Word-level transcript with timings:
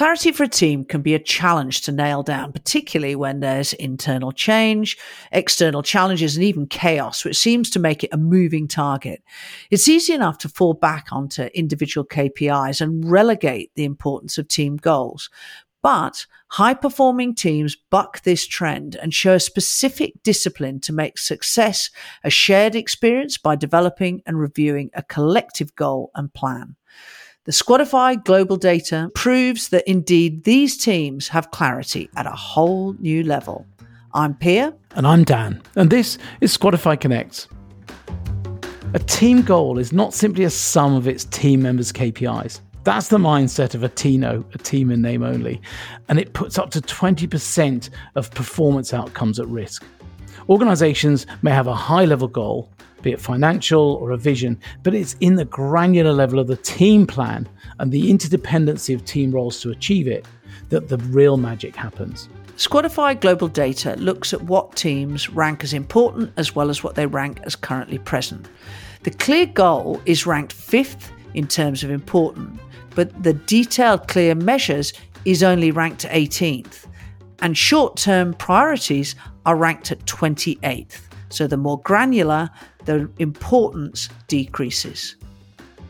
Clarity 0.00 0.32
for 0.32 0.44
a 0.44 0.48
team 0.48 0.82
can 0.82 1.02
be 1.02 1.14
a 1.14 1.18
challenge 1.18 1.82
to 1.82 1.92
nail 1.92 2.22
down, 2.22 2.52
particularly 2.52 3.14
when 3.14 3.40
there's 3.40 3.74
internal 3.74 4.32
change, 4.32 4.96
external 5.30 5.82
challenges, 5.82 6.36
and 6.38 6.44
even 6.46 6.66
chaos, 6.66 7.22
which 7.22 7.36
seems 7.36 7.68
to 7.68 7.78
make 7.78 8.02
it 8.02 8.08
a 8.10 8.16
moving 8.16 8.66
target. 8.66 9.22
It's 9.70 9.90
easy 9.90 10.14
enough 10.14 10.38
to 10.38 10.48
fall 10.48 10.72
back 10.72 11.08
onto 11.12 11.50
individual 11.52 12.06
KPIs 12.06 12.80
and 12.80 13.10
relegate 13.10 13.72
the 13.74 13.84
importance 13.84 14.38
of 14.38 14.48
team 14.48 14.78
goals. 14.78 15.28
But 15.82 16.24
high 16.48 16.72
performing 16.72 17.34
teams 17.34 17.76
buck 17.90 18.22
this 18.22 18.46
trend 18.46 18.96
and 18.96 19.12
show 19.12 19.34
a 19.34 19.40
specific 19.40 20.14
discipline 20.22 20.80
to 20.80 20.94
make 20.94 21.18
success 21.18 21.90
a 22.24 22.30
shared 22.30 22.74
experience 22.74 23.36
by 23.36 23.54
developing 23.54 24.22
and 24.24 24.40
reviewing 24.40 24.88
a 24.94 25.02
collective 25.02 25.76
goal 25.76 26.10
and 26.14 26.32
plan. 26.32 26.76
The 27.44 27.52
Squadify 27.52 28.22
global 28.22 28.58
data 28.58 29.10
proves 29.14 29.70
that 29.70 29.88
indeed 29.88 30.44
these 30.44 30.76
teams 30.76 31.28
have 31.28 31.50
clarity 31.50 32.10
at 32.14 32.26
a 32.26 32.32
whole 32.32 32.92
new 32.98 33.24
level. 33.24 33.66
I'm 34.12 34.34
Pia. 34.34 34.74
And 34.94 35.06
I'm 35.06 35.24
Dan. 35.24 35.62
And 35.74 35.88
this 35.88 36.18
is 36.42 36.54
Squadify 36.54 37.00
Connect. 37.00 37.48
A 38.92 38.98
team 38.98 39.40
goal 39.40 39.78
is 39.78 39.90
not 39.90 40.12
simply 40.12 40.44
a 40.44 40.50
sum 40.50 40.94
of 40.94 41.08
its 41.08 41.24
team 41.24 41.62
members' 41.62 41.92
KPIs. 41.92 42.60
That's 42.84 43.08
the 43.08 43.16
mindset 43.16 43.74
of 43.74 43.82
a 43.84 43.88
TINO, 43.88 44.44
a 44.52 44.58
team 44.58 44.90
in 44.90 45.00
name 45.00 45.22
only, 45.22 45.62
and 46.10 46.18
it 46.18 46.34
puts 46.34 46.58
up 46.58 46.70
to 46.72 46.82
20% 46.82 47.88
of 48.16 48.30
performance 48.32 48.92
outcomes 48.92 49.40
at 49.40 49.46
risk. 49.46 49.82
Organizations 50.50 51.26
may 51.40 51.52
have 51.52 51.68
a 51.68 51.74
high 51.74 52.04
level 52.04 52.28
goal, 52.28 52.68
be 53.02 53.12
it 53.12 53.20
financial 53.20 53.94
or 53.94 54.10
a 54.10 54.16
vision, 54.16 54.58
but 54.82 54.94
it's 54.94 55.16
in 55.20 55.34
the 55.34 55.44
granular 55.44 56.12
level 56.12 56.38
of 56.38 56.46
the 56.46 56.56
team 56.56 57.06
plan 57.06 57.48
and 57.78 57.90
the 57.92 58.10
interdependency 58.10 58.94
of 58.94 59.04
team 59.04 59.32
roles 59.32 59.60
to 59.60 59.70
achieve 59.70 60.06
it 60.06 60.26
that 60.68 60.88
the 60.88 60.98
real 60.98 61.36
magic 61.36 61.74
happens. 61.74 62.28
Squadify 62.56 63.18
Global 63.18 63.48
Data 63.48 63.94
looks 63.96 64.34
at 64.34 64.42
what 64.42 64.76
teams 64.76 65.30
rank 65.30 65.64
as 65.64 65.72
important 65.72 66.30
as 66.36 66.54
well 66.54 66.68
as 66.68 66.84
what 66.84 66.94
they 66.94 67.06
rank 67.06 67.40
as 67.44 67.56
currently 67.56 67.98
present. 67.98 68.48
The 69.02 69.10
clear 69.12 69.46
goal 69.46 70.02
is 70.04 70.26
ranked 70.26 70.52
fifth 70.52 71.10
in 71.32 71.46
terms 71.46 71.82
of 71.82 71.90
important, 71.90 72.60
but 72.94 73.22
the 73.22 73.32
detailed 73.32 74.08
clear 74.08 74.34
measures 74.34 74.92
is 75.24 75.42
only 75.42 75.70
ranked 75.70 76.04
18th, 76.04 76.86
and 77.40 77.56
short 77.56 77.96
term 77.96 78.34
priorities 78.34 79.14
are 79.46 79.56
ranked 79.56 79.90
at 79.90 80.04
28th. 80.04 81.00
So 81.30 81.46
the 81.46 81.56
more 81.56 81.80
granular, 81.80 82.50
the 82.84 83.10
importance 83.18 84.08
decreases. 84.28 85.16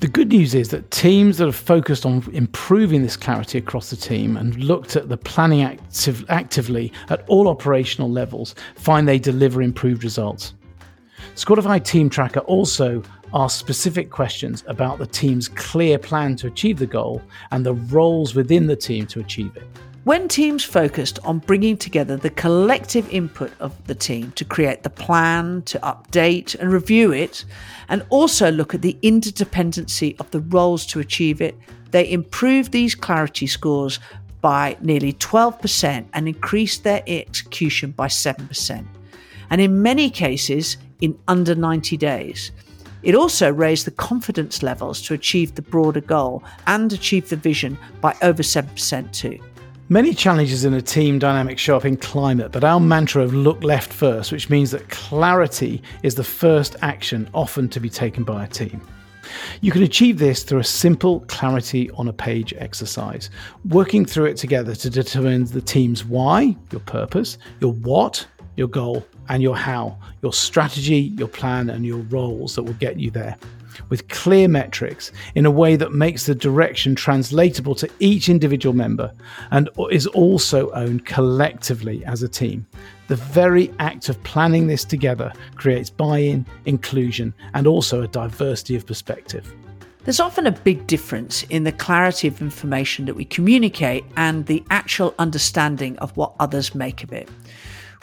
The 0.00 0.08
good 0.08 0.28
news 0.28 0.54
is 0.54 0.68
that 0.68 0.90
teams 0.90 1.38
that 1.38 1.46
have 1.46 1.56
focused 1.56 2.04
on 2.04 2.28
improving 2.32 3.02
this 3.02 3.16
clarity 3.16 3.56
across 3.56 3.88
the 3.88 3.96
team 3.96 4.36
and 4.36 4.54
looked 4.56 4.96
at 4.96 5.08
the 5.08 5.16
planning 5.16 5.62
active, 5.62 6.24
actively 6.28 6.92
at 7.08 7.24
all 7.28 7.48
operational 7.48 8.10
levels 8.10 8.54
find 8.74 9.08
they 9.08 9.18
deliver 9.18 9.62
improved 9.62 10.04
results. 10.04 10.52
Squadify 11.36 11.82
Team 11.82 12.10
Tracker 12.10 12.40
also 12.40 13.02
asks 13.32 13.58
specific 13.58 14.10
questions 14.10 14.62
about 14.66 14.98
the 14.98 15.06
team's 15.06 15.48
clear 15.48 15.98
plan 15.98 16.36
to 16.36 16.48
achieve 16.48 16.78
the 16.78 16.86
goal 16.86 17.22
and 17.50 17.64
the 17.64 17.74
roles 17.74 18.34
within 18.34 18.66
the 18.66 18.76
team 18.76 19.06
to 19.06 19.20
achieve 19.20 19.56
it. 19.56 19.66
When 20.04 20.28
teams 20.28 20.62
focused 20.62 21.18
on 21.24 21.38
bringing 21.38 21.78
together 21.78 22.18
the 22.18 22.28
collective 22.28 23.08
input 23.08 23.52
of 23.58 23.72
the 23.86 23.94
team 23.94 24.32
to 24.32 24.44
create 24.44 24.82
the 24.82 24.90
plan, 24.90 25.62
to 25.62 25.78
update 25.78 26.54
and 26.54 26.70
review 26.70 27.10
it, 27.10 27.46
and 27.88 28.04
also 28.10 28.50
look 28.50 28.74
at 28.74 28.82
the 28.82 28.98
interdependency 29.02 30.20
of 30.20 30.30
the 30.30 30.40
roles 30.40 30.84
to 30.86 31.00
achieve 31.00 31.40
it, 31.40 31.56
they 31.90 32.10
improved 32.10 32.70
these 32.70 32.94
clarity 32.94 33.46
scores 33.46 33.98
by 34.42 34.76
nearly 34.82 35.14
12% 35.14 36.04
and 36.12 36.28
increased 36.28 36.84
their 36.84 37.02
execution 37.06 37.92
by 37.92 38.08
7%. 38.08 38.86
And 39.48 39.60
in 39.62 39.80
many 39.80 40.10
cases, 40.10 40.76
in 41.00 41.18
under 41.28 41.54
90 41.54 41.96
days. 41.96 42.52
It 43.02 43.14
also 43.14 43.50
raised 43.50 43.86
the 43.86 43.90
confidence 43.90 44.62
levels 44.62 45.00
to 45.02 45.14
achieve 45.14 45.54
the 45.54 45.62
broader 45.62 46.02
goal 46.02 46.42
and 46.66 46.92
achieve 46.92 47.30
the 47.30 47.36
vision 47.36 47.78
by 48.02 48.14
over 48.20 48.42
7% 48.42 49.10
too. 49.12 49.38
Many 49.90 50.14
challenges 50.14 50.64
in 50.64 50.72
a 50.72 50.80
team 50.80 51.18
dynamic 51.18 51.58
show 51.58 51.76
up 51.76 51.84
in 51.84 51.98
climate, 51.98 52.52
but 52.52 52.64
our 52.64 52.80
mantra 52.80 53.22
of 53.22 53.34
look 53.34 53.62
left 53.62 53.92
first, 53.92 54.32
which 54.32 54.48
means 54.48 54.70
that 54.70 54.88
clarity 54.88 55.82
is 56.02 56.14
the 56.14 56.24
first 56.24 56.74
action 56.80 57.28
often 57.34 57.68
to 57.68 57.80
be 57.80 57.90
taken 57.90 58.24
by 58.24 58.44
a 58.44 58.48
team. 58.48 58.80
You 59.60 59.70
can 59.70 59.82
achieve 59.82 60.18
this 60.18 60.42
through 60.42 60.60
a 60.60 60.64
simple 60.64 61.20
clarity 61.28 61.90
on 61.92 62.08
a 62.08 62.14
page 62.14 62.54
exercise, 62.56 63.28
working 63.68 64.06
through 64.06 64.24
it 64.24 64.38
together 64.38 64.74
to 64.74 64.88
determine 64.88 65.44
the 65.44 65.60
team's 65.60 66.02
why, 66.02 66.56
your 66.70 66.80
purpose, 66.80 67.36
your 67.60 67.74
what, 67.74 68.26
your 68.56 68.68
goal, 68.68 69.06
and 69.28 69.42
your 69.42 69.56
how, 69.56 69.96
your 70.22 70.32
strategy, 70.32 71.12
your 71.16 71.28
plan, 71.28 71.70
and 71.70 71.84
your 71.84 71.98
roles 71.98 72.54
that 72.54 72.62
will 72.62 72.74
get 72.74 72.98
you 72.98 73.10
there 73.10 73.36
with 73.88 74.08
clear 74.08 74.48
metrics 74.48 75.12
in 75.34 75.46
a 75.46 75.50
way 75.50 75.76
that 75.76 75.92
makes 75.92 76.26
the 76.26 76.34
direction 76.34 76.94
translatable 76.94 77.74
to 77.74 77.88
each 77.98 78.28
individual 78.28 78.74
member 78.74 79.12
and 79.50 79.68
is 79.90 80.06
also 80.08 80.70
owned 80.72 81.04
collectively 81.06 82.04
as 82.04 82.22
a 82.22 82.28
team. 82.28 82.66
The 83.08 83.16
very 83.16 83.72
act 83.78 84.08
of 84.08 84.22
planning 84.22 84.66
this 84.66 84.84
together 84.84 85.32
creates 85.56 85.90
buy 85.90 86.18
in, 86.18 86.46
inclusion, 86.64 87.34
and 87.52 87.66
also 87.66 88.02
a 88.02 88.08
diversity 88.08 88.76
of 88.76 88.86
perspective. 88.86 89.52
There's 90.04 90.20
often 90.20 90.46
a 90.46 90.52
big 90.52 90.86
difference 90.86 91.44
in 91.44 91.64
the 91.64 91.72
clarity 91.72 92.28
of 92.28 92.42
information 92.42 93.06
that 93.06 93.14
we 93.14 93.24
communicate 93.24 94.04
and 94.16 94.44
the 94.46 94.62
actual 94.68 95.14
understanding 95.18 95.96
of 95.98 96.14
what 96.16 96.34
others 96.40 96.74
make 96.74 97.02
of 97.02 97.12
it. 97.12 97.28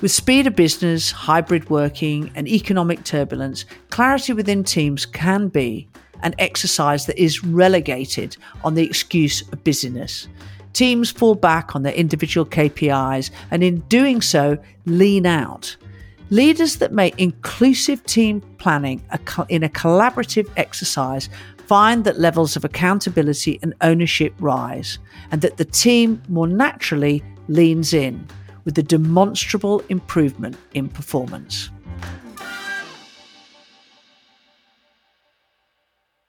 With 0.02 0.12
speed 0.12 0.48
of 0.48 0.56
business, 0.56 1.12
hybrid 1.12 1.70
working, 1.70 2.32
and 2.34 2.48
economic 2.48 3.04
turbulence, 3.04 3.66
clarity 3.92 4.34
within 4.34 4.64
teams 4.64 5.06
can 5.06 5.48
be 5.48 5.88
an 6.24 6.34
exercise 6.40 7.06
that 7.06 7.22
is 7.22 7.44
relegated 7.44 8.36
on 8.64 8.74
the 8.74 8.84
excuse 8.84 9.48
of 9.52 9.64
busyness. 9.64 10.28
Teams 10.74 11.12
fall 11.12 11.36
back 11.36 11.76
on 11.76 11.84
their 11.84 11.94
individual 11.94 12.48
KPIs 12.48 13.30
and, 13.52 13.64
in 13.64 13.82
doing 13.82 14.22
so, 14.22 14.58
lean 14.88 15.28
out. 15.28 15.78
Leaders 16.32 16.78
that 16.78 16.92
make 16.92 17.14
inclusive 17.20 18.04
team 18.06 18.42
planning 18.58 19.04
in 19.50 19.62
a 19.62 19.70
collaborative 19.70 20.50
exercise 20.58 21.30
find 21.68 22.06
that 22.06 22.20
levels 22.20 22.56
of 22.56 22.66
accountability 22.66 23.60
and 23.62 23.76
ownership 23.82 24.34
rise, 24.40 24.98
and 25.30 25.42
that 25.42 25.58
the 25.58 25.66
team 25.66 26.24
more 26.28 26.48
naturally 26.48 27.24
leans 27.48 27.94
in 27.94 28.28
with 28.66 28.78
a 28.78 28.84
demonstrable 28.84 29.82
improvement 29.90 30.56
in 30.74 30.90
performance. 30.90 31.70